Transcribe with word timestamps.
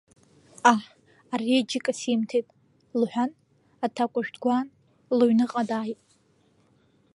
Ҟаҳ, 0.59 0.81
ари 1.33 1.53
аџьыка 1.59 1.93
симҭеит,— 1.99 2.47
лҳәан 2.99 3.31
аҭакәажә 3.85 4.31
дгәаан, 4.35 4.67
лыҩныҟа 5.17 5.63
дааит. 5.69 5.99